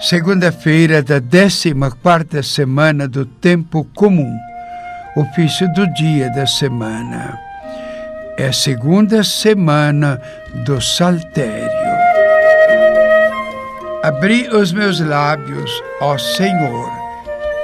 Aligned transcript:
Segunda-feira 0.00 1.02
da 1.02 1.20
14 1.20 2.40
semana 2.44 3.08
do 3.08 3.26
tempo 3.26 3.84
comum, 3.96 4.32
ofício 5.16 5.66
do 5.72 5.92
dia 5.92 6.30
da 6.30 6.46
semana. 6.46 7.36
É 8.36 8.52
segunda 8.52 9.24
semana 9.24 10.22
do 10.64 10.80
saltério. 10.80 11.68
Abri 14.04 14.48
os 14.48 14.70
meus 14.72 15.00
lábios, 15.00 15.82
ó 16.00 16.16
Senhor, 16.16 16.92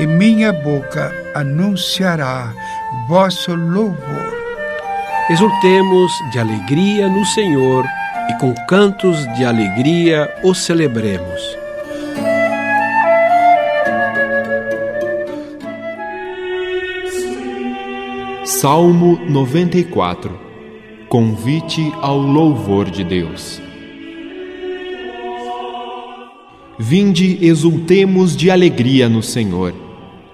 e 0.00 0.06
minha 0.06 0.52
boca 0.52 1.12
anunciará 1.36 2.52
vosso 3.06 3.54
louvor. 3.54 4.34
Exultemos 5.30 6.10
de 6.32 6.40
alegria 6.40 7.08
no 7.08 7.24
Senhor 7.26 7.86
e 8.28 8.34
com 8.40 8.52
cantos 8.66 9.24
de 9.34 9.44
alegria 9.44 10.28
o 10.42 10.52
celebremos. 10.52 11.63
Salmo 18.64 19.20
94 19.28 20.40
Convite 21.06 21.92
ao 22.00 22.16
louvor 22.16 22.88
de 22.88 23.04
Deus. 23.04 23.60
Vinde, 26.78 27.36
exultemos 27.42 28.34
de 28.34 28.50
alegria 28.50 29.06
no 29.06 29.22
Senhor. 29.22 29.74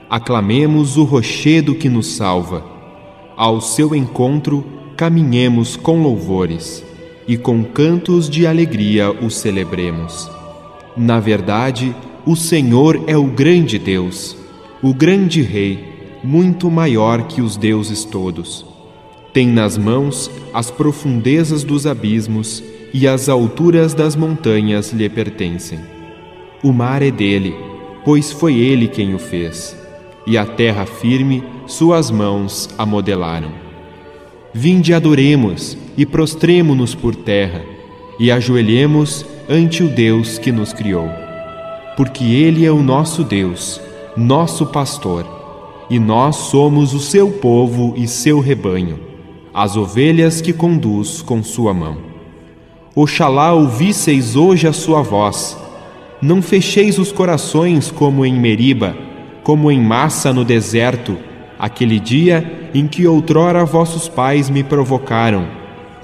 Aclamemos 0.08 0.96
o 0.96 1.02
rochedo 1.02 1.74
que 1.74 1.88
nos 1.88 2.06
salva. 2.06 2.64
Ao 3.36 3.60
seu 3.60 3.96
encontro, 3.96 4.64
caminhemos 4.96 5.74
com 5.74 6.00
louvores 6.00 6.84
e 7.26 7.36
com 7.36 7.64
cantos 7.64 8.30
de 8.30 8.46
alegria 8.46 9.10
o 9.10 9.28
celebremos. 9.28 10.30
Na 10.96 11.18
verdade, 11.18 11.92
o 12.24 12.36
Senhor 12.36 13.02
é 13.08 13.16
o 13.16 13.24
grande 13.24 13.76
Deus, 13.76 14.36
o 14.80 14.94
grande 14.94 15.42
Rei 15.42 15.89
muito 16.22 16.70
maior 16.70 17.22
que 17.22 17.40
os 17.40 17.56
deuses 17.56 18.04
todos. 18.04 18.66
Tem 19.32 19.46
nas 19.46 19.78
mãos 19.78 20.30
as 20.52 20.70
profundezas 20.70 21.64
dos 21.64 21.86
abismos 21.86 22.62
e 22.92 23.06
as 23.06 23.28
alturas 23.28 23.94
das 23.94 24.16
montanhas 24.16 24.92
lhe 24.92 25.08
pertencem. 25.08 25.78
O 26.62 26.72
mar 26.72 27.02
é 27.02 27.10
dele, 27.10 27.54
pois 28.04 28.32
foi 28.32 28.54
ele 28.54 28.88
quem 28.88 29.14
o 29.14 29.18
fez, 29.18 29.76
e 30.26 30.36
a 30.36 30.44
terra 30.44 30.84
firme 30.84 31.42
suas 31.66 32.10
mãos 32.10 32.68
a 32.76 32.84
modelaram. 32.84 33.52
Vinde 34.52 34.92
adoremos 34.92 35.78
e 35.96 36.04
prostremo-nos 36.04 36.94
por 36.94 37.14
terra, 37.14 37.62
e 38.18 38.30
ajoelhemos 38.30 39.24
ante 39.48 39.82
o 39.82 39.88
Deus 39.88 40.38
que 40.38 40.52
nos 40.52 40.72
criou. 40.72 41.08
Porque 41.96 42.24
ele 42.24 42.66
é 42.66 42.72
o 42.72 42.82
nosso 42.82 43.22
Deus, 43.22 43.80
nosso 44.16 44.66
pastor 44.66 45.39
e 45.90 45.98
nós 45.98 46.36
somos 46.36 46.94
o 46.94 47.00
seu 47.00 47.28
povo 47.32 47.94
e 47.96 48.06
seu 48.06 48.38
rebanho, 48.38 49.00
as 49.52 49.76
ovelhas 49.76 50.40
que 50.40 50.52
conduz 50.52 51.20
com 51.20 51.42
sua 51.42 51.74
mão. 51.74 51.98
Oxalá 52.94 53.52
ouvisseis 53.52 54.36
hoje 54.36 54.68
a 54.68 54.72
sua 54.72 55.02
voz. 55.02 55.58
Não 56.22 56.40
fecheis 56.40 56.96
os 56.96 57.10
corações 57.10 57.90
como 57.90 58.24
em 58.24 58.38
Meriba, 58.38 58.96
como 59.42 59.70
em 59.70 59.80
massa 59.80 60.32
no 60.32 60.44
deserto, 60.44 61.16
aquele 61.58 61.98
dia 61.98 62.70
em 62.72 62.86
que 62.86 63.06
outrora 63.06 63.64
vossos 63.64 64.08
pais 64.08 64.48
me 64.48 64.62
provocaram, 64.62 65.48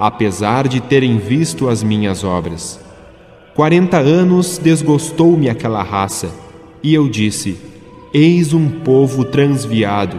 apesar 0.01 0.67
de 0.67 0.81
terem 0.81 1.17
visto 1.19 1.69
as 1.69 1.83
minhas 1.83 2.25
obras. 2.25 2.81
Quarenta 3.55 3.99
anos 3.99 4.59
desgostou-me 4.59 5.49
aquela 5.49 5.83
raça, 5.83 6.31
e 6.83 6.93
eu 6.93 7.09
disse: 7.09 7.76
Eis 8.19 8.55
um 8.55 8.71
povo 8.71 9.27
transviado. 9.27 10.19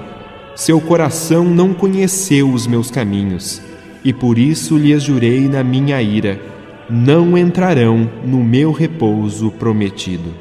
Seu 0.56 0.80
coração 0.80 1.44
não 1.44 1.74
conheceu 1.74 2.48
os 2.48 2.68
meus 2.68 2.92
caminhos, 2.92 3.60
e 4.04 4.14
por 4.14 4.38
isso 4.38 4.78
lhes 4.78 5.02
jurei 5.02 5.48
na 5.50 5.64
minha 5.64 6.00
ira: 6.00 6.40
não 6.88 7.36
entrarão 7.36 8.08
no 8.24 8.44
meu 8.44 8.72
repouso 8.72 9.50
prometido. 9.50 10.32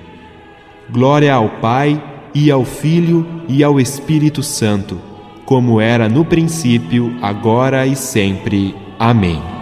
Glória 0.91 1.33
ao 1.33 1.49
Pai, 1.49 1.99
e 2.34 2.50
ao 2.50 2.62
Filho, 2.62 3.27
e 3.49 3.65
ao 3.65 3.81
Espírito 3.81 4.43
Santo, 4.43 5.00
como 5.47 5.81
era 5.81 6.11
no 6.11 6.27
princípio, 6.27 7.17
agora 7.23 7.87
e 7.87 7.97
sempre. 7.97 8.75
Amém. 8.99 9.56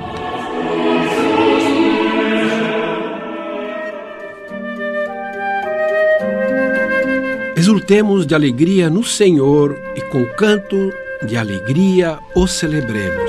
Exultemos 7.75 8.25
de 8.25 8.37
alegria 8.37 8.89
no 8.89 9.03
Senhor 9.03 9.77
e 9.97 10.01
com 10.03 10.25
canto 10.37 10.93
de 11.27 11.37
alegria 11.37 12.21
o 12.33 12.47
celebremos. 12.47 13.29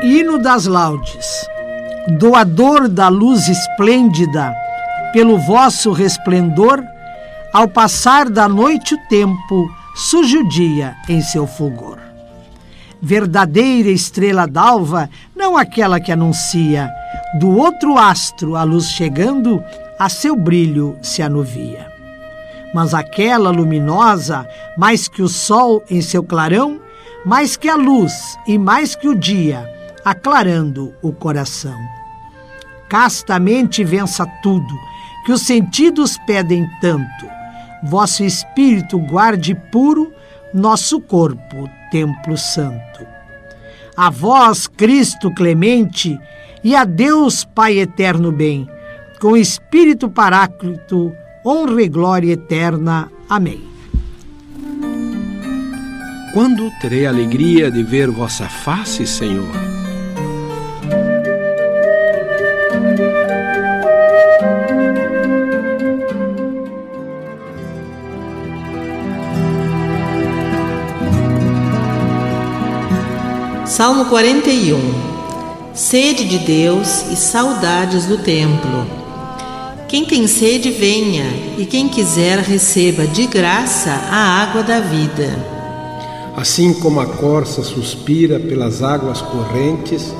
Hino 0.00 0.38
das 0.38 0.66
Laudes. 0.66 1.44
Doador 2.20 2.88
da 2.88 3.08
luz 3.08 3.48
esplêndida, 3.48 4.54
pelo 5.12 5.36
vosso 5.38 5.90
resplendor, 5.90 6.80
ao 7.52 7.66
passar 7.66 8.30
da 8.30 8.48
noite 8.48 8.94
o 8.94 9.08
tempo, 9.08 9.68
surge 9.96 10.38
o 10.38 10.48
dia 10.48 10.94
em 11.08 11.20
seu 11.20 11.48
fulgor. 11.48 11.98
Verdadeira 13.02 13.90
estrela 13.90 14.46
d'alva, 14.46 15.10
não 15.34 15.56
aquela 15.56 15.98
que 15.98 16.12
anuncia, 16.12 16.88
do 17.34 17.50
outro 17.56 17.98
astro, 17.98 18.56
a 18.56 18.62
luz 18.62 18.86
chegando, 18.90 19.62
a 19.98 20.08
seu 20.08 20.34
brilho 20.34 20.98
se 21.02 21.22
anuvia. 21.22 21.92
Mas 22.72 22.94
aquela 22.94 23.50
luminosa, 23.50 24.48
mais 24.76 25.08
que 25.08 25.22
o 25.22 25.28
sol 25.28 25.82
em 25.90 26.00
seu 26.00 26.22
clarão, 26.22 26.80
mais 27.24 27.56
que 27.56 27.68
a 27.68 27.76
luz 27.76 28.38
e 28.46 28.56
mais 28.56 28.94
que 28.94 29.08
o 29.08 29.14
dia, 29.14 29.68
aclarando 30.04 30.94
o 31.02 31.12
coração. 31.12 31.78
Castamente 32.88 33.84
vença 33.84 34.26
tudo, 34.42 34.74
que 35.26 35.32
os 35.32 35.42
sentidos 35.42 36.16
pedem 36.26 36.66
tanto. 36.80 37.28
Vosso 37.82 38.24
espírito 38.24 38.98
guarde 38.98 39.54
puro 39.54 40.10
nosso 40.54 41.00
corpo, 41.00 41.68
templo 41.90 42.36
santo. 42.36 43.06
A 43.96 44.10
vós, 44.10 44.66
Cristo 44.66 45.30
clemente, 45.34 46.18
e 46.62 46.74
a 46.74 46.84
Deus 46.84 47.44
Pai 47.44 47.78
eterno 47.78 48.32
bem, 48.32 48.68
com 49.20 49.36
Espírito 49.36 50.08
Paráclito, 50.08 51.12
honra 51.44 51.82
e 51.82 51.88
glória 51.88 52.32
eterna. 52.32 53.10
Amém. 53.28 53.62
Quando 56.32 56.70
terei 56.80 57.06
a 57.06 57.10
alegria 57.10 57.70
de 57.70 57.82
ver 57.82 58.10
vossa 58.10 58.48
face, 58.48 59.06
Senhor? 59.06 59.48
Salmo 73.64 74.06
41 74.06 75.17
sede 75.78 76.24
de 76.24 76.38
Deus 76.38 77.04
e 77.08 77.14
saudades 77.14 78.04
do 78.04 78.18
templo. 78.18 78.84
Quem 79.86 80.04
tem 80.04 80.26
sede, 80.26 80.72
venha, 80.72 81.24
e 81.56 81.64
quem 81.64 81.88
quiser, 81.88 82.40
receba 82.40 83.06
de 83.06 83.28
graça 83.28 83.92
a 84.10 84.42
água 84.42 84.64
da 84.64 84.80
vida. 84.80 85.38
Assim 86.36 86.74
como 86.74 86.98
a 86.98 87.06
corça 87.06 87.62
suspira 87.62 88.40
pelas 88.40 88.82
águas 88.82 89.22
correntes, 89.22 90.12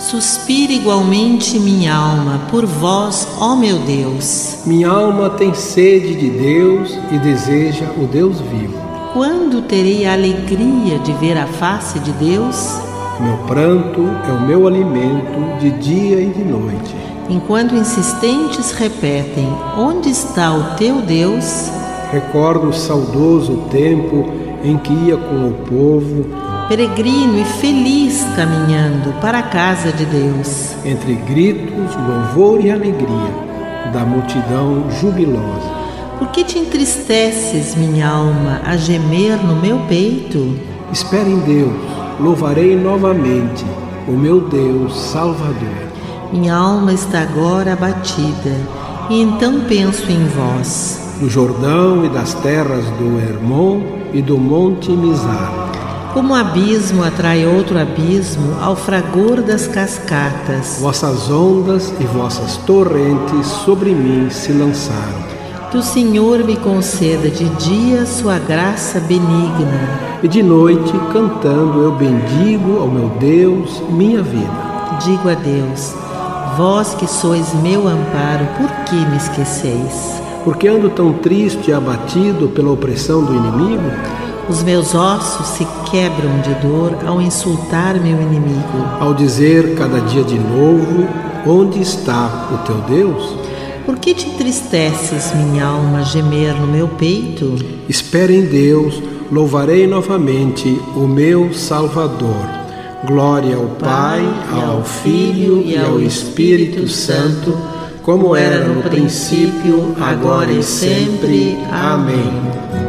suspira 0.00 0.72
igualmente 0.72 1.60
minha 1.60 1.94
alma 1.94 2.48
por 2.50 2.66
vós, 2.66 3.28
ó 3.38 3.54
meu 3.54 3.78
Deus. 3.78 4.58
Minha 4.66 4.88
alma 4.88 5.30
tem 5.30 5.54
sede 5.54 6.16
de 6.16 6.28
Deus 6.28 6.98
e 7.12 7.18
deseja 7.20 7.86
o 7.96 8.04
Deus 8.08 8.40
vivo. 8.40 8.74
Quando 9.12 9.62
terei 9.62 10.06
a 10.06 10.14
alegria 10.14 10.98
de 10.98 11.12
ver 11.12 11.38
a 11.38 11.46
face 11.46 12.00
de 12.00 12.10
Deus? 12.12 12.87
Meu 13.20 13.36
pranto 13.48 14.00
é 14.28 14.32
o 14.32 14.40
meu 14.42 14.68
alimento 14.68 15.58
de 15.58 15.72
dia 15.72 16.20
e 16.20 16.28
de 16.28 16.44
noite. 16.44 16.94
Enquanto 17.28 17.74
insistentes 17.74 18.70
repetem: 18.70 19.48
Onde 19.76 20.08
está 20.08 20.54
o 20.54 20.76
teu 20.76 21.00
Deus? 21.02 21.68
Recordo 22.12 22.68
o 22.68 22.72
saudoso 22.72 23.64
tempo 23.70 24.32
em 24.62 24.78
que 24.78 24.92
ia 24.92 25.16
com 25.16 25.48
o 25.48 25.52
povo, 25.68 26.26
peregrino 26.68 27.40
e 27.40 27.44
feliz 27.44 28.24
caminhando 28.36 29.12
para 29.20 29.40
a 29.40 29.42
casa 29.42 29.90
de 29.90 30.04
Deus. 30.06 30.76
Entre 30.84 31.14
gritos, 31.14 31.96
louvor 31.96 32.64
e 32.64 32.70
alegria 32.70 33.48
da 33.92 34.04
multidão 34.04 34.88
jubilosa. 35.00 35.76
Por 36.20 36.28
que 36.28 36.44
te 36.44 36.58
entristeces, 36.58 37.74
minha 37.74 38.08
alma, 38.08 38.60
a 38.64 38.76
gemer 38.76 39.36
no 39.44 39.56
meu 39.56 39.80
peito? 39.88 40.56
Espere 40.92 41.30
em 41.30 41.40
Deus 41.40 42.07
louvarei 42.20 42.76
novamente 42.76 43.64
o 44.06 44.12
meu 44.12 44.40
Deus 44.40 44.94
Salvador. 44.96 45.88
Minha 46.32 46.54
alma 46.54 46.92
está 46.92 47.20
agora 47.20 47.72
abatida, 47.72 48.56
e 49.08 49.20
então 49.20 49.60
penso 49.68 50.10
em 50.10 50.26
vós. 50.28 51.16
Do 51.20 51.28
Jordão 51.28 52.04
e 52.04 52.08
das 52.08 52.34
terras 52.34 52.84
do 52.98 53.18
Hermon 53.18 53.80
e 54.12 54.20
do 54.20 54.38
Monte 54.38 54.90
Mizar. 54.90 55.68
Como 56.12 56.34
abismo 56.34 57.04
atrai 57.04 57.46
outro 57.46 57.78
abismo 57.78 58.56
ao 58.60 58.74
fragor 58.74 59.42
das 59.42 59.66
cascatas. 59.66 60.78
Vossas 60.80 61.30
ondas 61.30 61.92
e 62.00 62.04
vossas 62.04 62.56
torrentes 62.58 63.46
sobre 63.64 63.90
mim 63.90 64.28
se 64.30 64.52
lançaram. 64.52 65.27
Que 65.70 65.76
o 65.76 65.82
Senhor 65.82 66.44
me 66.44 66.56
conceda 66.56 67.28
de 67.28 67.44
dia 67.44 68.06
sua 68.06 68.38
graça 68.38 68.98
benigna. 69.00 70.18
E 70.22 70.26
de 70.26 70.42
noite, 70.42 70.92
cantando, 71.12 71.82
eu 71.82 71.92
bendigo 71.92 72.78
ao 72.80 72.88
meu 72.88 73.10
Deus 73.20 73.82
minha 73.90 74.22
vida. 74.22 74.50
Digo 75.04 75.28
a 75.28 75.34
Deus: 75.34 75.94
Vós 76.56 76.94
que 76.94 77.06
sois 77.06 77.52
meu 77.62 77.86
amparo, 77.86 78.46
por 78.56 78.70
que 78.86 78.96
me 78.96 79.18
esqueceis? 79.18 80.22
Porque 80.42 80.66
ando 80.66 80.88
tão 80.88 81.12
triste 81.12 81.70
e 81.70 81.74
abatido 81.74 82.48
pela 82.48 82.72
opressão 82.72 83.22
do 83.22 83.34
inimigo? 83.34 83.90
Os 84.48 84.62
meus 84.62 84.94
ossos 84.94 85.48
se 85.48 85.68
quebram 85.90 86.40
de 86.40 86.54
dor 86.66 86.96
ao 87.06 87.20
insultar 87.20 88.00
meu 88.00 88.18
inimigo. 88.22 88.86
Ao 88.98 89.12
dizer 89.12 89.74
cada 89.74 90.00
dia 90.00 90.24
de 90.24 90.38
novo: 90.38 91.06
Onde 91.46 91.82
está 91.82 92.48
o 92.54 92.58
teu 92.66 92.76
Deus? 92.88 93.47
Por 93.88 93.98
que 93.98 94.12
te 94.12 94.28
entristeces, 94.28 95.32
minha 95.34 95.64
alma, 95.64 96.04
gemer 96.04 96.52
no 96.52 96.66
meu 96.66 96.88
peito? 96.88 97.56
Espere 97.88 98.36
em 98.36 98.44
Deus, 98.44 99.02
louvarei 99.32 99.86
novamente 99.86 100.68
o 100.94 101.08
meu 101.08 101.54
Salvador. 101.54 102.46
Glória 103.06 103.56
ao 103.56 103.64
Pai, 103.64 104.22
ao 104.52 104.84
Filho 104.84 105.62
e 105.64 105.78
ao 105.78 105.98
Espírito 106.02 106.86
Santo, 106.86 107.56
como 108.02 108.36
era 108.36 108.62
no 108.68 108.82
princípio, 108.82 109.96
agora 109.98 110.52
e 110.52 110.62
sempre. 110.62 111.56
Amém. 111.72 112.87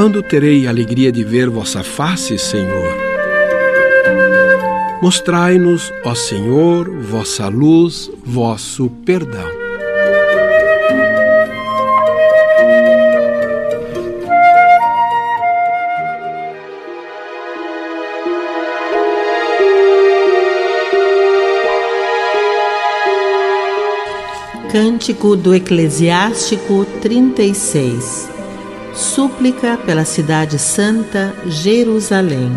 Quando 0.00 0.22
terei 0.22 0.68
alegria 0.68 1.10
de 1.10 1.24
ver 1.24 1.50
vossa 1.50 1.82
face, 1.82 2.38
Senhor? 2.38 2.94
Mostrai-nos, 5.02 5.92
ó 6.04 6.14
Senhor, 6.14 6.88
vossa 6.88 7.48
luz, 7.48 8.08
vosso 8.24 8.88
perdão. 9.04 9.50
Cântico 24.70 25.34
do 25.34 25.52
Eclesiástico 25.52 26.86
36 27.02 28.37
Súplica 28.98 29.78
pela 29.78 30.04
Cidade 30.04 30.58
Santa, 30.58 31.32
Jerusalém. 31.46 32.50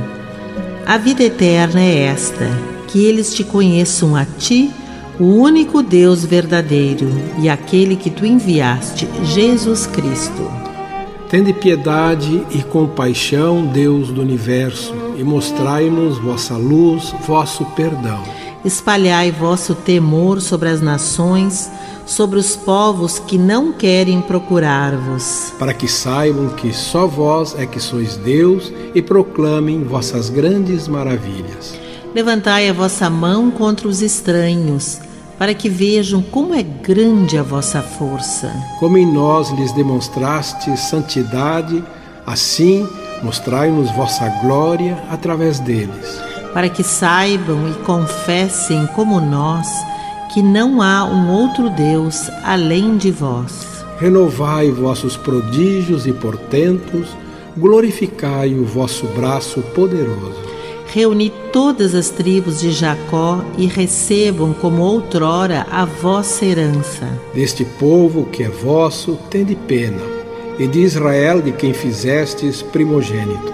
A 0.88 0.98
vida 0.98 1.22
eterna 1.22 1.80
é 1.80 2.06
esta: 2.06 2.50
que 2.88 3.06
eles 3.06 3.32
te 3.32 3.44
conheçam 3.44 4.16
a 4.16 4.26
ti, 4.26 4.72
o 5.20 5.26
único 5.26 5.84
Deus 5.84 6.26
verdadeiro, 6.26 7.12
e 7.38 7.48
aquele 7.48 7.96
que 7.96 8.10
tu 8.10 8.26
enviaste, 8.26 9.08
Jesus 9.24 9.86
Cristo. 9.86 10.52
Tende 11.30 11.54
piedade 11.54 12.44
e 12.50 12.64
compaixão, 12.64 13.68
Deus 13.68 14.10
do 14.10 14.20
universo, 14.20 14.96
e 15.16 15.24
mostrai-nos 15.24 16.18
vossa 16.18 16.58
luz, 16.58 17.14
vosso 17.28 17.64
perdão. 17.76 18.24
Espalhai 18.66 19.32
vosso 19.32 19.76
temor 19.76 20.42
sobre 20.42 20.70
as 20.70 20.82
nações, 20.82 21.70
sobre 22.12 22.38
os 22.38 22.58
povos 22.58 23.20
que 23.20 23.38
não 23.38 23.72
querem 23.72 24.22
procurar-vos. 24.22 25.54
Para 25.58 25.74
que 25.74 25.88
saibam 25.88 26.50
que 26.50 26.74
só 26.74 27.08
vós 27.08 27.56
é 27.58 27.66
que 27.66 27.80
sois 27.80 28.18
Deus 28.18 28.72
e 28.94 29.02
proclamem 29.02 29.84
vossas 29.84 30.30
grandes 30.30 30.90
maravilhas. 30.90 31.80
Levantai 32.14 32.68
a 32.68 32.74
vossa 32.74 33.10
mão 33.10 33.50
contra 33.50 33.88
os 33.88 34.02
estranhos, 34.02 35.00
para 35.40 35.54
que 35.54 35.70
vejam 35.70 36.22
como 36.22 36.54
é 36.54 36.62
grande 36.62 37.38
a 37.38 37.44
vossa 37.44 37.82
força. 37.82 38.54
Como 38.80 38.98
em 38.98 39.06
nós 39.06 39.50
lhes 39.52 39.72
demonstraste 39.72 40.76
santidade, 40.78 41.82
assim 42.28 42.86
mostrai-nos 43.24 43.90
vossa 43.92 44.28
glória 44.42 45.02
através 45.10 45.60
deles. 45.62 46.22
Para 46.54 46.68
que 46.68 46.84
saibam 46.84 47.70
e 47.70 47.74
confessem 47.86 48.86
como 48.88 49.22
nós 49.22 49.68
que 50.34 50.42
não 50.42 50.82
há 50.82 51.04
um 51.04 51.30
outro 51.30 51.70
Deus 51.70 52.30
além 52.44 52.98
de 52.98 53.12
vós. 53.12 53.84
Renovai 54.00 54.72
vossos 54.72 55.18
prodígios 55.18 56.08
e 56.08 56.14
portentos, 56.14 57.10
glorificai 57.58 58.54
o 58.54 58.64
vosso 58.64 59.06
braço 59.08 59.62
poderoso. 59.76 60.52
Reuni 60.88 61.32
todas 61.54 61.94
as 61.94 62.10
tribos 62.10 62.62
de 62.62 62.72
Jacó 62.72 63.42
e 63.58 63.66
recebam 63.66 64.54
como 64.54 64.82
outrora 64.82 65.66
a 65.70 65.86
vossa 65.86 66.46
herança. 66.46 67.08
Deste 67.34 67.64
povo 67.64 68.26
que 68.26 68.44
é 68.44 68.50
vosso, 68.50 69.18
tende 69.30 69.56
pena, 69.56 70.02
e 70.58 70.68
de 70.68 70.80
Israel 70.80 71.42
de 71.42 71.52
quem 71.52 71.74
fizestes 71.74 72.62
primogênito, 72.62 73.54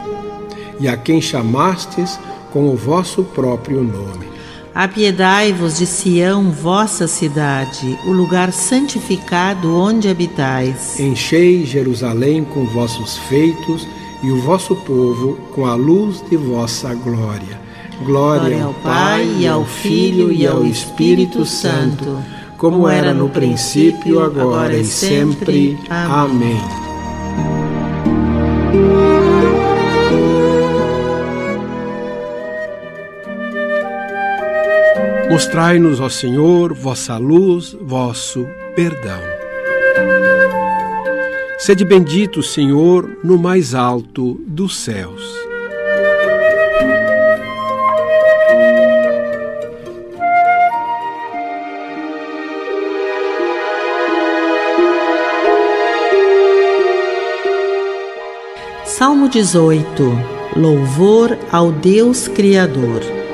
e 0.79 0.87
a 0.87 0.95
quem 0.95 1.21
chamastes 1.21 2.19
com 2.51 2.69
o 2.69 2.75
vosso 2.75 3.23
próprio 3.23 3.83
nome. 3.83 4.36
Apiedai-vos 4.77 5.79
de 5.79 5.87
Sião, 5.87 6.51
vossa 6.51 7.07
cidade, 7.07 7.97
o 8.05 8.11
lugar 8.11 8.53
santificado 8.53 9.75
onde 9.75 10.07
habitais. 10.07 10.99
Enchei 10.99 11.65
Jerusalém 11.65 12.43
com 12.43 12.63
vossos 12.67 13.17
feitos 13.17 13.87
e 14.21 14.29
o 14.29 14.39
vosso 14.39 14.75
povo 14.75 15.33
com 15.55 15.65
a 15.65 15.73
luz 15.73 16.23
de 16.29 16.37
vossa 16.37 16.93
glória. 16.93 17.59
Glória, 18.05 18.39
glória 18.39 18.63
ao 18.65 18.73
Pai, 18.75 19.27
e 19.39 19.47
ao 19.47 19.65
Filho, 19.65 20.31
e 20.31 20.45
ao 20.45 20.63
Espírito 20.63 21.43
Santo, 21.43 22.23
como 22.55 22.87
era 22.87 23.15
no 23.15 23.29
princípio, 23.29 24.19
agora 24.19 24.77
e 24.77 24.85
sempre. 24.85 25.75
Amém. 25.89 26.61
Mostrai-nos, 35.37 35.99
ó 35.99 36.09
Senhor, 36.09 36.73
vossa 36.73 37.15
luz, 37.15 37.77
vosso 37.79 38.47
perdão. 38.75 39.21
Sede 41.59 41.85
bendito, 41.85 42.41
Senhor, 42.41 43.19
no 43.23 43.37
mais 43.37 43.75
alto 43.75 44.41
dos 44.47 44.75
céus. 44.75 45.21
Salmo 58.85 59.29
18 59.29 60.03
Louvor 60.55 61.37
ao 61.51 61.71
Deus 61.71 62.27
Criador. 62.27 63.26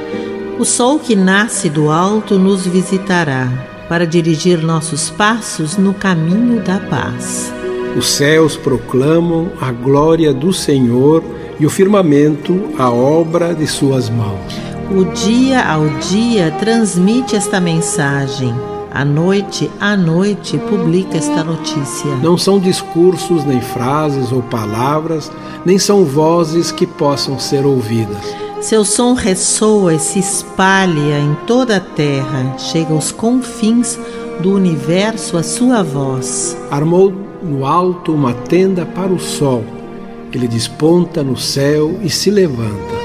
O 0.64 0.66
sol 0.66 0.98
que 0.98 1.14
nasce 1.14 1.70
do 1.70 1.92
alto 1.92 2.40
nos 2.40 2.66
visitará 2.66 3.52
para 3.90 4.08
dirigir 4.08 4.64
nossos 4.64 5.10
passos 5.10 5.76
no 5.76 5.94
caminho 5.94 6.62
da 6.62 6.80
paz. 6.80 7.54
Os 7.98 8.08
céus 8.08 8.56
proclamam 8.56 9.52
a 9.60 9.74
glória 9.74 10.34
do 10.34 10.54
Senhor 10.54 11.22
e 11.60 11.66
o 11.66 11.70
firmamento 11.70 12.72
a 12.80 12.90
obra 12.90 13.54
de 13.54 13.68
suas 13.68 14.10
mãos. 14.10 14.54
O 14.90 15.04
dia 15.14 15.70
ao 15.70 15.86
dia 16.00 16.50
transmite 16.52 17.36
esta 17.36 17.60
mensagem. 17.60 18.56
À 18.90 19.04
noite, 19.04 19.70
à 19.82 19.98
noite, 19.98 20.58
publica 20.58 21.18
esta 21.18 21.44
notícia. 21.44 22.16
Não 22.22 22.38
são 22.38 22.58
discursos, 22.58 23.44
nem 23.44 23.60
frases 23.60 24.32
ou 24.32 24.42
palavras, 24.42 25.30
nem 25.66 25.78
são 25.78 26.06
vozes 26.06 26.72
que 26.72 26.88
possam 26.88 27.38
ser 27.38 27.66
ouvidas 27.66 28.53
seu 28.64 28.86
som 28.86 29.14
ressoa 29.14 29.94
e 29.94 30.00
se 30.00 30.20
espalha 30.20 31.20
em 31.20 31.36
toda 31.46 31.78
a 31.78 31.80
terra, 31.82 32.58
chega 32.58 32.94
aos 32.94 33.12
confins 33.12 34.00
do 34.40 34.54
universo 34.54 35.38
a 35.38 35.44
sua 35.44 35.84
voz. 35.84 36.56
Armou 36.72 37.14
no 37.42 37.66
alto 37.66 38.14
uma 38.14 38.34
tenda 38.34 38.86
para 38.86 39.12
o 39.12 39.20
sol. 39.20 39.66
Ele 40.32 40.48
desponta 40.48 41.22
no 41.22 41.36
céu 41.36 42.00
e 42.02 42.10
se 42.10 42.32
levanta. 42.32 43.04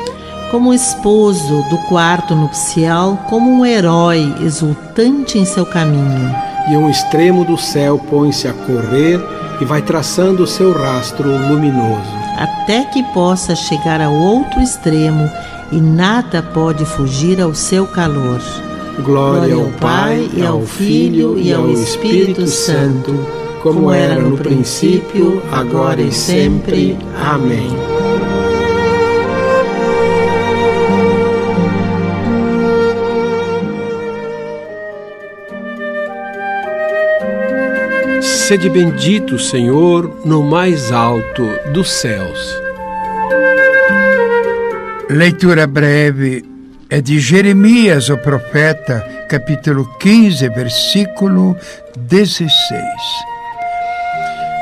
Como 0.53 0.73
esposo 0.73 1.63
do 1.69 1.77
quarto 1.89 2.37
nupcial, 2.37 3.19
como 3.29 3.51
um 3.51 3.67
herói 3.67 4.33
exultante 4.41 5.39
em 5.39 5.45
seu 5.45 5.67
caminho. 5.67 6.35
E 6.71 6.77
um 6.77 6.89
extremo 6.89 7.45
do 7.45 7.59
céu 7.59 8.01
põe-se 8.09 8.47
a 8.47 8.53
correr 8.53 9.21
e 9.61 9.65
vai 9.65 9.83
traçando 9.83 10.45
o 10.45 10.47
seu 10.47 10.73
rastro 10.73 11.29
luminoso. 11.49 12.28
Até 12.39 12.85
que 12.85 13.03
possa 13.13 13.57
chegar 13.57 14.01
ao 14.01 14.15
outro 14.15 14.61
extremo 14.61 15.29
e 15.73 15.81
nada 15.81 16.41
pode 16.41 16.85
fugir 16.85 17.41
ao 17.41 17.53
seu 17.53 17.87
calor. 17.87 18.41
Glória 19.05 19.55
ao 19.55 19.67
Pai, 19.81 20.31
e 20.33 20.47
ao 20.47 20.63
Filho, 20.63 21.39
e 21.39 21.53
ao 21.53 21.71
Espírito 21.71 22.47
Santo, 22.47 23.15
como 23.63 23.93
era 23.93 24.21
no 24.21 24.37
princípio, 24.37 25.43
agora 25.53 26.01
e 26.01 26.13
sempre. 26.13 26.97
Amém. 27.21 27.69
Sede 38.49 38.71
bendito, 38.71 39.39
Senhor, 39.39 40.23
no 40.25 40.43
mais 40.43 40.91
alto 40.91 41.47
dos 41.71 41.91
céus. 41.91 42.59
Leitura 45.11 45.67
breve 45.67 46.43
é 46.89 46.99
de 47.03 47.21
Jeremias, 47.21 48.09
o 48.09 48.17
profeta, 48.17 49.07
capítulo 49.29 49.85
15, 49.99 50.49
versículo 50.49 51.55
16. 51.99 52.51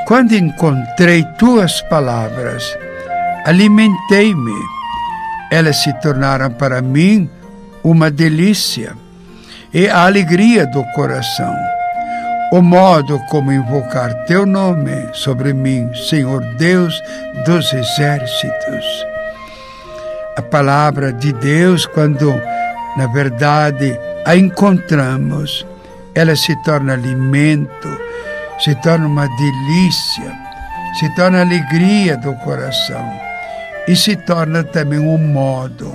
Quando 0.09 0.35
encontrei 0.35 1.23
tuas 1.39 1.81
palavras, 1.83 2.77
alimentei-me. 3.45 4.61
Elas 5.49 5.77
se 5.85 5.93
tornaram 6.01 6.51
para 6.51 6.83
mim 6.83 7.31
uma 7.85 8.11
delícia 8.11 8.97
e 9.73 9.87
a 9.87 10.07
alegria 10.07 10.67
do 10.67 10.83
coração 10.97 11.76
o 12.53 12.63
modo 12.63 13.19
como 13.29 13.53
invocar 13.53 14.15
teu 14.27 14.47
nome 14.47 15.09
sobre 15.13 15.53
mim, 15.53 15.91
Senhor 15.95 16.45
Deus 16.57 17.03
dos 17.45 17.73
exércitos. 17.73 19.07
A 20.37 20.43
palavra 20.43 21.13
de 21.13 21.33
Deus, 21.33 21.87
quando 21.87 22.31
na 22.97 23.07
verdade 23.09 23.99
a 24.25 24.37
encontramos, 24.37 25.67
ela 26.15 26.37
se 26.37 26.55
torna 26.63 26.93
alimento, 26.93 28.01
se 28.61 28.75
torna 28.77 29.07
uma 29.07 29.27
delícia, 29.27 30.33
se 30.99 31.15
torna 31.15 31.41
alegria 31.41 32.17
do 32.17 32.35
coração 32.37 33.13
e 33.89 33.97
se 33.97 34.15
torna 34.17 34.63
também 34.63 35.01
um 35.01 35.19
modo 35.19 35.93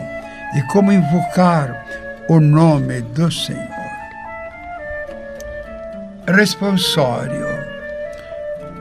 de 0.53 0.62
como 0.67 0.91
invocar 0.91 1.86
o 2.27 2.39
nome 2.39 3.01
do 3.01 3.31
Senhor 3.31 3.80
responsório. 6.31 7.47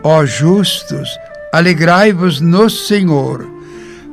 Ó 0.02 0.24
justos, 0.24 1.08
alegrai-vos 1.52 2.40
no 2.40 2.70
Senhor. 2.70 3.46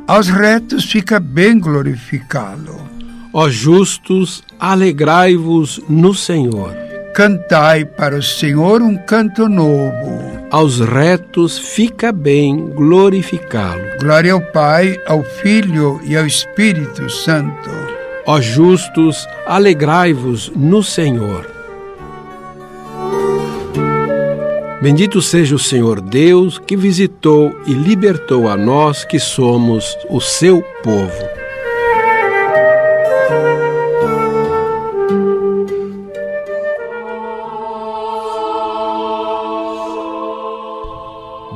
Aos 0.07 0.27
retos 0.27 0.85
fica 0.85 1.19
bem 1.19 1.59
glorificá-lo. 1.59 2.87
Ó 3.33 3.49
justos, 3.49 4.43
alegrai-vos 4.59 5.81
no 5.87 6.13
Senhor. 6.13 6.75
Cantai 7.13 7.85
para 7.85 8.15
o 8.15 8.23
Senhor 8.23 8.81
um 8.81 8.97
canto 8.97 9.47
novo. 9.49 10.37
Aos 10.51 10.79
retos 10.79 11.57
fica 11.57 12.11
bem 12.11 12.69
glorificá-lo. 12.69 13.99
Glória 13.99 14.33
ao 14.33 14.41
Pai, 14.41 14.97
ao 15.07 15.23
Filho 15.23 15.99
e 16.03 16.15
ao 16.15 16.25
Espírito 16.25 17.09
Santo. 17.09 17.69
Ó 18.25 18.39
justos, 18.41 19.27
alegrai-vos 19.45 20.51
no 20.55 20.83
Senhor. 20.83 21.56
Bendito 24.79 25.23
seja 25.23 25.55
o 25.55 25.59
Senhor 25.59 25.99
Deus 25.99 26.59
que 26.59 26.75
visitou 26.77 27.51
e 27.65 27.73
libertou 27.73 28.47
a 28.47 28.55
nós 28.55 29.03
que 29.03 29.17
somos 29.17 29.97
o 30.07 30.21
seu 30.21 30.61
povo. 30.83 31.11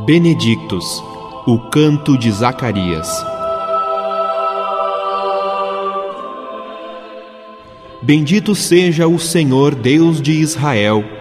Benedictus, 0.04 0.84
o 1.46 1.60
canto 1.70 2.18
de 2.18 2.32
Zacarias. 2.32 3.08
Bendito 8.02 8.56
seja 8.56 9.08
o 9.08 9.20
Senhor 9.20 9.76
Deus 9.76 10.20
de 10.20 10.32
Israel 10.32 11.21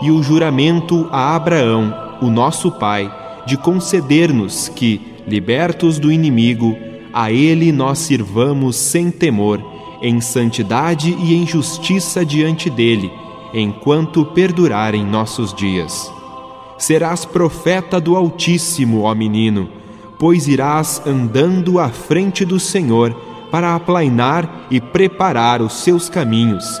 e 0.00 0.10
o 0.10 0.22
juramento 0.22 1.08
a 1.10 1.34
Abraão, 1.34 1.94
o 2.20 2.30
nosso 2.30 2.70
pai, 2.70 3.12
de 3.46 3.56
conceder-nos 3.56 4.68
que, 4.68 5.00
libertos 5.26 5.98
do 5.98 6.12
inimigo, 6.12 6.76
a 7.12 7.32
ele 7.32 7.72
nós 7.72 7.98
sirvamos 7.98 8.76
sem 8.76 9.10
temor, 9.10 9.62
em 10.00 10.20
santidade 10.20 11.16
e 11.18 11.34
em 11.34 11.46
justiça 11.46 12.24
diante 12.24 12.70
dele, 12.70 13.10
enquanto 13.52 14.24
perdurarem 14.24 15.04
nossos 15.04 15.52
dias. 15.52 16.12
Serás 16.76 17.24
profeta 17.24 18.00
do 18.00 18.14
Altíssimo, 18.14 19.02
ó 19.02 19.14
menino, 19.14 19.68
pois 20.18 20.46
irás 20.46 21.02
andando 21.06 21.78
à 21.80 21.88
frente 21.88 22.44
do 22.44 22.60
Senhor 22.60 23.12
para 23.50 23.74
aplainar 23.74 24.66
e 24.70 24.80
preparar 24.80 25.60
os 25.62 25.72
seus 25.72 26.08
caminhos 26.08 26.80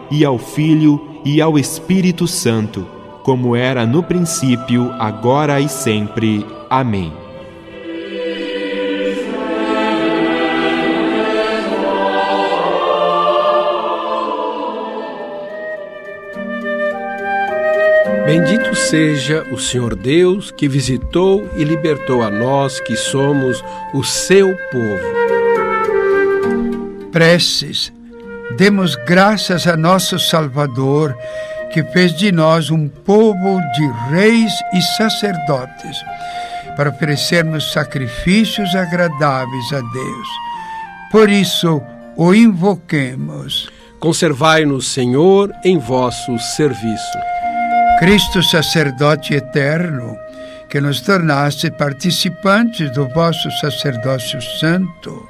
e 0.11 0.25
ao 0.25 0.37
Filho 0.37 1.01
e 1.23 1.41
ao 1.41 1.57
Espírito 1.57 2.27
Santo, 2.27 2.85
como 3.23 3.55
era 3.55 3.85
no 3.85 4.03
princípio, 4.03 4.91
agora 4.99 5.59
e 5.61 5.69
sempre. 5.69 6.45
Amém. 6.69 7.13
Bendito 18.25 18.73
seja 18.75 19.45
o 19.51 19.57
Senhor 19.57 19.95
Deus 19.95 20.51
que 20.51 20.67
visitou 20.67 21.49
e 21.57 21.63
libertou 21.63 22.21
a 22.21 22.29
nós 22.29 22.79
que 22.79 22.95
somos 22.95 23.63
o 23.93 24.03
seu 24.03 24.55
povo. 24.71 25.01
Preces 27.11 27.91
Demos 28.57 28.95
graças 28.95 29.65
a 29.65 29.75
nosso 29.75 30.19
Salvador, 30.19 31.17
que 31.71 31.83
fez 31.85 32.13
de 32.13 32.31
nós 32.31 32.69
um 32.69 32.87
povo 32.87 33.59
de 33.73 33.87
reis 34.09 34.51
e 34.73 34.81
sacerdotes, 34.97 35.97
para 36.75 36.89
oferecermos 36.89 37.71
sacrifícios 37.71 38.75
agradáveis 38.75 39.73
a 39.73 39.79
Deus. 39.79 40.27
Por 41.11 41.29
isso, 41.29 41.81
o 42.15 42.33
invoquemos. 42.33 43.69
Conservai-nos, 43.99 44.87
Senhor, 44.87 45.53
em 45.63 45.77
vosso 45.77 46.37
serviço. 46.39 47.17
Cristo, 47.99 48.41
sacerdote 48.41 49.33
eterno, 49.33 50.17
que 50.69 50.81
nos 50.81 51.01
tornaste 51.01 51.69
participantes 51.69 52.91
do 52.91 53.07
vosso 53.09 53.51
sacerdócio 53.59 54.41
santo, 54.41 55.27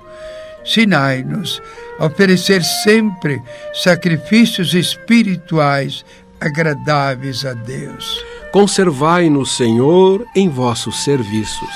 Sinai-nos 0.63 1.61
a 1.99 2.05
oferecer 2.05 2.63
sempre 2.63 3.41
sacrifícios 3.73 4.73
espirituais 4.73 6.05
agradáveis 6.39 7.45
a 7.45 7.53
Deus. 7.53 8.23
Conservai-nos, 8.51 9.55
Senhor, 9.55 10.25
em 10.35 10.49
vossos 10.49 11.03
serviços. 11.03 11.69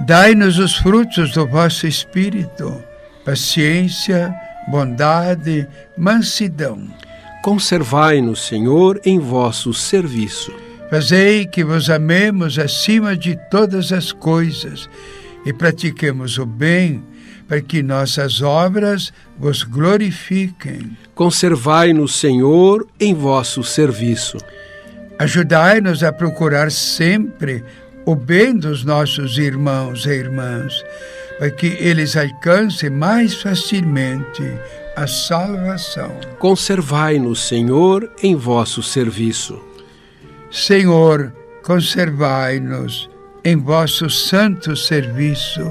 Dai-nos 0.00 0.58
os 0.58 0.76
frutos 0.76 1.32
do 1.32 1.46
vosso 1.46 1.86
Espírito, 1.86 2.82
paciência, 3.24 4.34
bondade, 4.68 5.68
mansidão. 5.96 6.88
Conservai-nos, 7.42 8.46
Senhor, 8.46 9.00
em 9.04 9.18
vosso 9.18 9.74
serviço. 9.74 10.52
Fazei 10.88 11.46
que 11.46 11.64
vos 11.64 11.88
amemos 11.88 12.58
acima 12.58 13.16
de 13.16 13.38
todas 13.50 13.92
as 13.92 14.12
coisas 14.12 14.88
e 15.44 15.52
pratiquemos 15.52 16.38
o 16.38 16.46
bem, 16.46 17.02
para 17.52 17.60
que 17.60 17.82
nossas 17.82 18.40
obras 18.40 19.12
vos 19.38 19.62
glorifiquem. 19.62 20.96
Conservai-nos, 21.14 22.18
Senhor, 22.18 22.88
em 22.98 23.12
vosso 23.12 23.62
serviço. 23.62 24.38
Ajudai-nos 25.18 26.02
a 26.02 26.10
procurar 26.10 26.70
sempre 26.72 27.62
o 28.06 28.14
bem 28.14 28.56
dos 28.56 28.84
nossos 28.84 29.36
irmãos 29.36 30.06
e 30.06 30.12
irmãs, 30.12 30.82
para 31.38 31.50
que 31.50 31.66
eles 31.78 32.16
alcancem 32.16 32.88
mais 32.88 33.34
facilmente 33.34 34.42
a 34.96 35.06
salvação. 35.06 36.10
Conservai-nos, 36.38 37.48
Senhor, 37.48 38.10
em 38.22 38.34
vosso 38.34 38.82
serviço. 38.82 39.62
Senhor, 40.50 41.30
conservai-nos 41.62 43.10
em 43.44 43.58
vosso 43.58 44.08
santo 44.08 44.74
serviço 44.74 45.70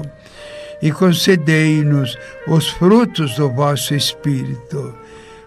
e 0.82 0.90
concedei-nos 0.90 2.18
os 2.46 2.68
frutos 2.68 3.36
do 3.36 3.48
vosso 3.48 3.94
Espírito. 3.94 4.94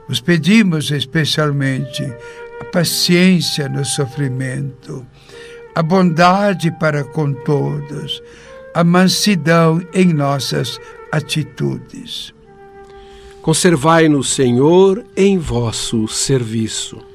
Os 0.07 0.21
pedimos 0.21 0.91
especialmente 0.91 2.03
a 2.61 2.65
paciência 2.65 3.67
no 3.67 3.83
sofrimento, 3.83 5.05
a 5.75 5.83
bondade 5.83 6.71
para 6.79 7.03
com 7.03 7.33
todos, 7.33 8.23
a 8.73 8.83
mansidão 8.83 9.81
em 9.93 10.13
nossas 10.13 10.79
atitudes. 11.11 12.33
Conservai-nos, 13.41 14.29
Senhor, 14.29 15.05
em 15.15 15.37
vosso 15.37 16.07
serviço. 16.07 17.14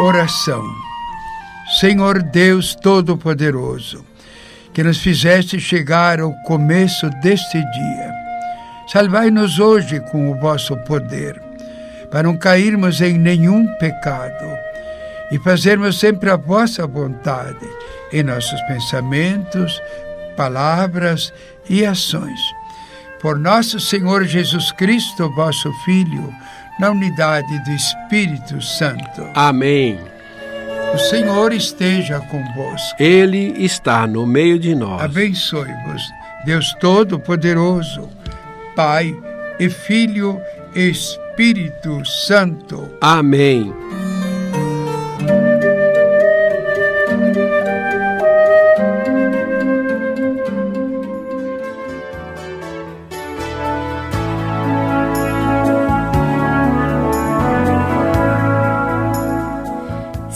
Oração. 0.00 0.64
Senhor 1.78 2.22
Deus 2.22 2.74
Todo-Poderoso, 2.74 4.02
que 4.72 4.82
nos 4.82 4.96
fizeste 4.96 5.60
chegar 5.60 6.20
ao 6.20 6.32
começo 6.44 7.10
deste 7.20 7.58
dia, 7.58 8.10
salvai-nos 8.90 9.58
hoje 9.58 10.00
com 10.10 10.30
o 10.30 10.40
vosso 10.40 10.74
poder, 10.84 11.38
para 12.10 12.22
não 12.22 12.34
cairmos 12.34 13.02
em 13.02 13.18
nenhum 13.18 13.66
pecado 13.74 14.46
e 15.30 15.38
fazermos 15.38 16.00
sempre 16.00 16.30
a 16.30 16.36
vossa 16.36 16.86
vontade 16.86 17.68
em 18.10 18.22
nossos 18.22 18.58
pensamentos, 18.62 19.82
palavras 20.34 21.30
e 21.68 21.84
ações. 21.84 22.40
Por 23.20 23.38
nosso 23.38 23.78
Senhor 23.78 24.24
Jesus 24.24 24.72
Cristo, 24.72 25.30
vosso 25.34 25.70
Filho, 25.84 26.32
na 26.80 26.90
unidade 26.90 27.58
do 27.62 27.70
Espírito 27.70 28.60
Santo. 28.62 29.28
Amém. 29.34 30.00
O 30.94 30.98
Senhor 30.98 31.52
esteja 31.52 32.18
convosco. 32.20 33.00
Ele 33.00 33.54
está 33.62 34.06
no 34.06 34.26
meio 34.26 34.58
de 34.58 34.74
nós. 34.74 35.02
Abençoe-vos, 35.02 36.02
Deus 36.44 36.74
Todo-Poderoso, 36.80 38.08
Pai 38.74 39.14
e 39.60 39.68
Filho 39.68 40.40
e 40.74 40.88
Espírito 40.88 42.02
Santo. 42.04 42.90
Amém. 43.00 43.72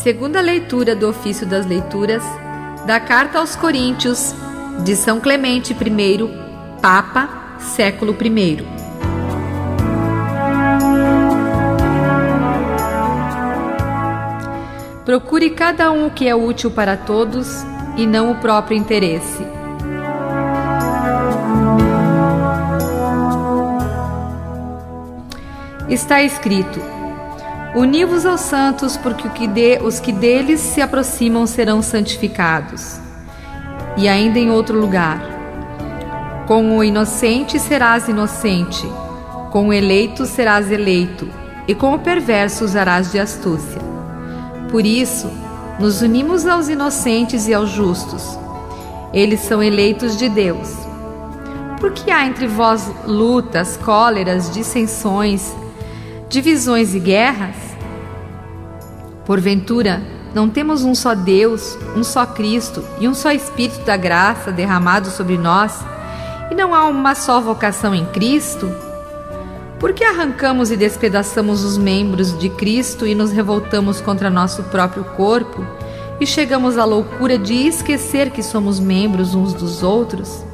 Segunda 0.04 0.42
leitura 0.42 0.94
do 0.94 1.08
ofício 1.08 1.46
das 1.46 1.64
leituras 1.64 2.22
da 2.86 3.00
Carta 3.00 3.38
aos 3.38 3.56
Coríntios 3.56 4.34
de 4.84 4.94
São 4.94 5.18
Clemente 5.18 5.72
I, 5.72 6.78
Papa, 6.82 7.56
século 7.58 8.14
I. 8.22 8.66
Procure 15.06 15.48
cada 15.48 15.90
um 15.90 16.08
o 16.08 16.10
que 16.10 16.28
é 16.28 16.34
útil 16.34 16.70
para 16.70 16.98
todos 16.98 17.64
e 17.96 18.06
não 18.06 18.30
o 18.30 18.34
próprio 18.34 18.76
interesse. 18.76 19.42
Está 25.88 26.22
escrito: 26.22 26.93
Uni-vos 27.74 28.24
aos 28.24 28.42
santos, 28.42 28.96
porque 28.96 29.28
os 29.82 29.98
que 29.98 30.12
deles 30.12 30.60
se 30.60 30.80
aproximam 30.80 31.44
serão 31.44 31.82
santificados. 31.82 33.00
E 33.96 34.08
ainda 34.08 34.38
em 34.38 34.48
outro 34.48 34.78
lugar: 34.78 35.20
Com 36.46 36.78
o 36.78 36.84
inocente 36.84 37.58
serás 37.58 38.06
inocente, 38.06 38.86
com 39.50 39.68
o 39.68 39.72
eleito 39.72 40.24
serás 40.24 40.70
eleito, 40.70 41.28
e 41.66 41.74
com 41.74 41.94
o 41.94 41.98
perverso 41.98 42.64
usarás 42.64 43.10
de 43.10 43.18
astúcia. 43.18 43.82
Por 44.70 44.86
isso, 44.86 45.28
nos 45.80 46.00
unimos 46.00 46.46
aos 46.46 46.68
inocentes 46.68 47.48
e 47.48 47.54
aos 47.54 47.70
justos. 47.70 48.38
Eles 49.12 49.40
são 49.40 49.60
eleitos 49.60 50.16
de 50.16 50.28
Deus. 50.28 50.72
Porque 51.80 52.10
há 52.10 52.24
entre 52.24 52.46
vós 52.46 52.88
lutas, 53.04 53.76
cóleras, 53.76 54.48
dissensões, 54.50 55.54
divisões 56.34 56.96
e 56.96 56.98
guerras? 56.98 57.54
Porventura, 59.24 60.02
não 60.34 60.50
temos 60.50 60.82
um 60.82 60.92
só 60.92 61.14
Deus, 61.14 61.78
um 61.96 62.02
só 62.02 62.26
Cristo 62.26 62.84
e 62.98 63.06
um 63.06 63.14
só 63.14 63.30
Espírito 63.30 63.84
da 63.84 63.96
graça 63.96 64.50
derramado 64.50 65.10
sobre 65.10 65.38
nós? 65.38 65.78
E 66.50 66.54
não 66.56 66.74
há 66.74 66.86
uma 66.86 67.14
só 67.14 67.40
vocação 67.40 67.94
em 67.94 68.04
Cristo? 68.06 68.68
Por 69.78 69.92
que 69.92 70.02
arrancamos 70.02 70.72
e 70.72 70.76
despedaçamos 70.76 71.62
os 71.62 71.78
membros 71.78 72.36
de 72.36 72.48
Cristo 72.48 73.06
e 73.06 73.14
nos 73.14 73.30
revoltamos 73.30 74.00
contra 74.00 74.28
nosso 74.28 74.64
próprio 74.64 75.04
corpo 75.04 75.64
e 76.20 76.26
chegamos 76.26 76.76
à 76.76 76.84
loucura 76.84 77.38
de 77.38 77.54
esquecer 77.54 78.30
que 78.30 78.42
somos 78.42 78.80
membros 78.80 79.36
uns 79.36 79.54
dos 79.54 79.84
outros? 79.84 80.44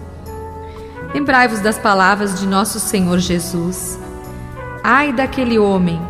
Lembrai-vos 1.14 1.60
das 1.60 1.78
palavras 1.78 2.38
de 2.38 2.46
nosso 2.46 2.78
Senhor 2.78 3.18
Jesus. 3.18 3.98
Ai 4.82 5.12
daquele 5.12 5.58
homem! 5.58 6.00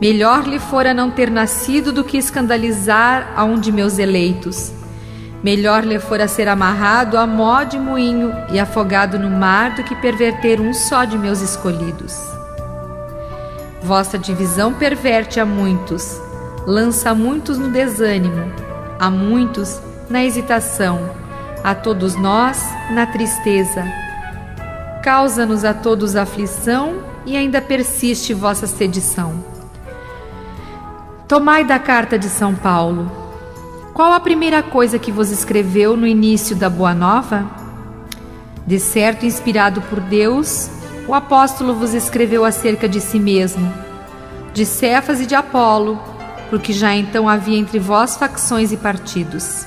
Melhor 0.00 0.46
lhe 0.46 0.58
fora 0.58 0.92
não 0.92 1.10
ter 1.10 1.30
nascido 1.30 1.92
do 1.92 2.02
que 2.02 2.18
escandalizar 2.18 3.32
a 3.36 3.44
um 3.44 3.58
de 3.58 3.70
meus 3.70 3.98
eleitos. 3.98 4.72
Melhor 5.42 5.84
lhe 5.84 5.98
fora 5.98 6.28
ser 6.28 6.48
amarrado 6.48 7.16
a 7.16 7.26
mó 7.26 7.62
de 7.62 7.78
moinho 7.78 8.32
e 8.50 8.58
afogado 8.58 9.18
no 9.18 9.30
mar 9.30 9.76
do 9.76 9.82
que 9.82 9.94
perverter 9.94 10.60
um 10.60 10.74
só 10.74 11.04
de 11.04 11.16
meus 11.16 11.40
escolhidos. 11.40 12.14
Vossa 13.80 14.18
divisão 14.18 14.74
perverte 14.74 15.40
a 15.40 15.46
muitos, 15.46 16.20
lança 16.66 17.14
muitos 17.14 17.56
no 17.56 17.70
desânimo, 17.70 18.52
a 18.98 19.08
muitos 19.10 19.80
na 20.10 20.22
hesitação, 20.22 21.10
a 21.64 21.74
todos 21.74 22.14
nós 22.16 22.62
na 22.90 23.06
tristeza. 23.06 23.84
Causa-nos 25.02 25.64
a 25.64 25.72
todos 25.72 26.14
aflição 26.14 27.11
e 27.24 27.36
ainda 27.36 27.60
persiste 27.60 28.34
vossa 28.34 28.66
sedição. 28.66 29.44
Tomai 31.28 31.64
da 31.64 31.78
carta 31.78 32.18
de 32.18 32.28
São 32.28 32.54
Paulo. 32.54 33.10
Qual 33.94 34.12
a 34.12 34.20
primeira 34.20 34.62
coisa 34.62 34.98
que 34.98 35.12
vos 35.12 35.30
escreveu 35.30 35.96
no 35.96 36.06
início 36.06 36.56
da 36.56 36.68
Boa 36.68 36.94
Nova? 36.94 37.50
De 38.66 38.78
certo, 38.78 39.26
inspirado 39.26 39.80
por 39.82 40.00
Deus, 40.00 40.70
o 41.06 41.14
apóstolo 41.14 41.74
vos 41.74 41.94
escreveu 41.94 42.44
acerca 42.44 42.88
de 42.88 43.00
si 43.00 43.18
mesmo, 43.18 43.72
de 44.52 44.64
Cefas 44.64 45.20
e 45.20 45.26
de 45.26 45.34
Apolo, 45.34 45.98
porque 46.48 46.72
já 46.72 46.94
então 46.94 47.28
havia 47.28 47.58
entre 47.58 47.78
vós 47.78 48.16
facções 48.16 48.72
e 48.72 48.76
partidos. 48.76 49.66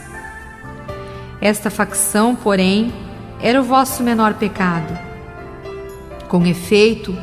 Esta 1.41 1.69
facção, 1.69 2.35
porém, 2.35 2.93
era 3.41 3.59
o 3.59 3.63
vosso 3.63 4.01
menor 4.01 4.35
pecado. 4.35 4.97
Com 6.27 6.45
efeito, 6.45 7.15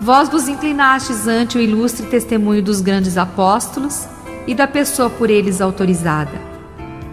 vós 0.00 0.28
vos 0.28 0.48
inclinastes 0.48 1.26
ante 1.26 1.58
o 1.58 1.60
ilustre 1.60 2.06
testemunho 2.06 2.62
dos 2.62 2.80
grandes 2.80 3.16
apóstolos 3.16 4.06
e 4.46 4.54
da 4.54 4.66
pessoa 4.66 5.10
por 5.10 5.30
eles 5.30 5.60
autorizada. 5.60 6.40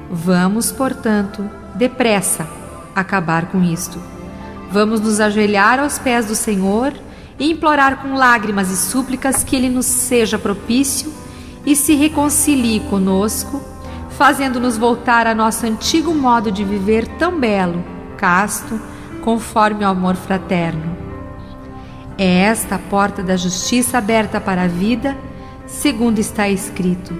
Vamos, 0.10 0.71
portanto, 0.71 1.50
depressa 1.74 2.48
acabar 2.95 3.48
com 3.48 3.63
isto. 3.63 4.00
Vamos 4.71 5.02
nos 5.02 5.19
ajoelhar 5.19 5.80
aos 5.80 6.00
pés 6.00 6.26
do 6.26 6.36
Senhor 6.36 6.93
e 7.38 7.52
implorar 7.52 8.02
com 8.02 8.13
lágrimas 8.13 8.69
e 8.69 8.78
súplicas 8.78 9.43
que 9.43 9.56
Ele 9.56 9.69
nos 9.69 9.86
seja 9.86 10.39
propício 10.39 11.12
e 11.65 11.76
se 11.76 11.95
reconcilie 11.95 12.80
conosco, 12.82 13.62
fazendo-nos 14.12 14.78
voltar 14.78 15.28
a 15.28 15.36
nosso 15.36 15.65
antigo 15.65 16.13
modo 16.13 16.52
de 16.52 16.63
viver 16.63 17.08
tão 17.17 17.38
belo, 17.39 17.84
casto, 18.17 18.80
conforme 19.21 19.84
o 19.84 19.88
amor 19.88 20.15
fraterno. 20.15 21.05
É 22.17 22.43
esta 22.43 22.75
a 22.75 22.80
porta 22.80 23.21
da 23.21 23.36
justiça 23.36 23.97
aberta 23.97 24.39
para 24.39 24.63
a 24.63 24.67
vida, 24.67 25.17
segundo 25.67 26.19
está 26.19 26.47
escrito: 26.47 27.13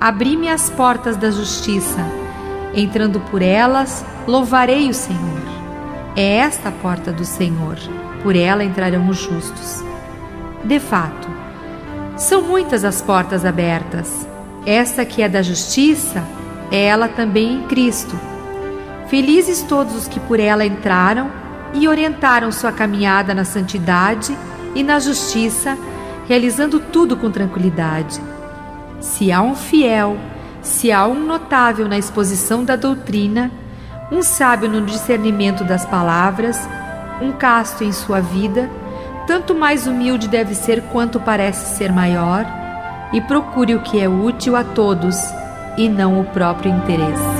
Abri-me 0.00 0.48
as 0.48 0.68
portas 0.70 1.16
da 1.16 1.30
justiça, 1.30 2.04
entrando 2.74 3.20
por 3.30 3.42
elas, 3.42 4.04
louvarei 4.26 4.88
o 4.88 4.94
Senhor. 4.94 5.38
É 6.16 6.38
esta 6.38 6.70
a 6.70 6.72
porta 6.72 7.12
do 7.12 7.24
Senhor, 7.24 7.76
por 8.22 8.34
ela 8.34 8.64
entrarão 8.64 9.08
os 9.08 9.18
justos. 9.18 9.84
De 10.64 10.80
fato, 10.80 11.28
são 12.16 12.42
muitas 12.42 12.84
as 12.84 13.00
portas 13.00 13.44
abertas. 13.44 14.26
Esta 14.66 15.04
que 15.04 15.22
é 15.22 15.28
da 15.28 15.42
justiça, 15.42 16.24
é 16.72 16.86
ela 16.86 17.06
também 17.06 17.54
em 17.54 17.62
Cristo. 17.68 18.18
Felizes 19.06 19.62
todos 19.62 19.94
os 19.94 20.08
que 20.08 20.18
por 20.18 20.40
ela 20.40 20.66
entraram 20.66 21.30
e 21.74 21.86
orientaram 21.88 22.50
sua 22.50 22.72
caminhada 22.72 23.34
na 23.34 23.44
santidade 23.44 24.36
e 24.74 24.82
na 24.82 24.98
justiça, 24.98 25.76
realizando 26.26 26.80
tudo 26.80 27.16
com 27.16 27.30
tranquilidade. 27.30 28.20
Se 29.00 29.30
há 29.30 29.40
um 29.42 29.54
fiel, 29.54 30.16
se 30.62 30.90
há 30.92 31.06
um 31.06 31.24
notável 31.24 31.88
na 31.88 31.98
exposição 31.98 32.64
da 32.64 32.76
doutrina, 32.76 33.50
um 34.10 34.22
sábio 34.22 34.68
no 34.68 34.82
discernimento 34.82 35.64
das 35.64 35.84
palavras, 35.84 36.68
um 37.20 37.32
casto 37.32 37.84
em 37.84 37.92
sua 37.92 38.20
vida, 38.20 38.70
tanto 39.26 39.54
mais 39.54 39.86
humilde 39.86 40.28
deve 40.28 40.54
ser 40.54 40.82
quanto 40.84 41.20
parece 41.20 41.76
ser 41.76 41.92
maior, 41.92 42.46
e 43.12 43.20
procure 43.20 43.74
o 43.74 43.82
que 43.82 44.00
é 44.00 44.08
útil 44.08 44.56
a 44.56 44.64
todos 44.64 45.16
e 45.76 45.88
não 45.88 46.20
o 46.20 46.24
próprio 46.24 46.70
interesse. 46.70 47.37